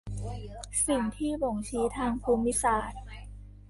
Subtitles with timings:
[0.87, 3.01] สิ่งที่บ่งชี้ทางภูมิศาสตร์